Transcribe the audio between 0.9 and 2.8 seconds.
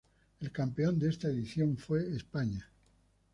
de esta edición fue España.